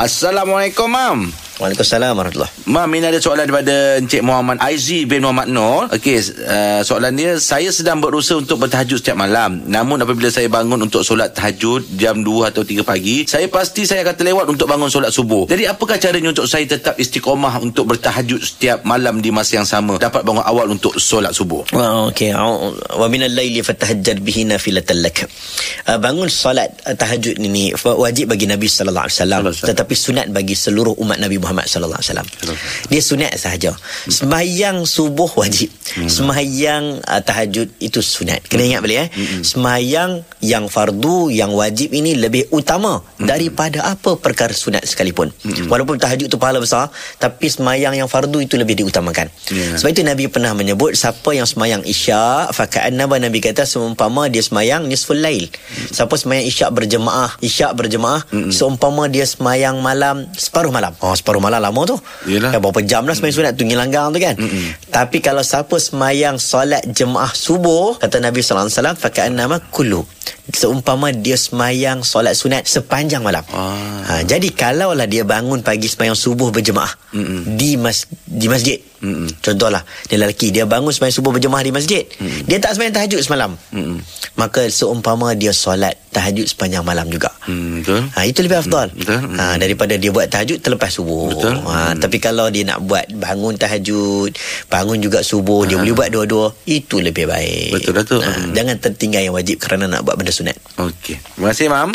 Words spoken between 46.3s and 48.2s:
itu pahala besar tapi sembahyang yang